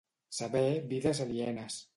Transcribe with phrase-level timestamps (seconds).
[0.37, 1.81] Saber vides alienes.